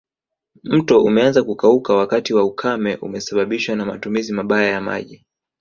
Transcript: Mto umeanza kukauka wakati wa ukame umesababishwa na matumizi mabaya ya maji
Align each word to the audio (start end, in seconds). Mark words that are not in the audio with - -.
Mto 0.63 1.03
umeanza 1.03 1.43
kukauka 1.43 1.93
wakati 1.95 2.33
wa 2.33 2.43
ukame 2.43 2.95
umesababishwa 2.95 3.75
na 3.75 3.85
matumizi 3.85 4.33
mabaya 4.33 4.71
ya 4.71 4.81
maji 4.81 5.25